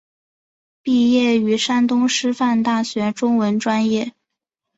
[0.81, 4.13] 毕业于山东师范大学中文专业。